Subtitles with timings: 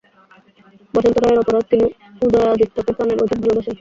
[0.93, 1.85] বসন্ত রায়ের অপরাধ, তিনি
[2.21, 3.69] উদয়াদিত্যকে প্রাণের অধিক ভালবাসেন।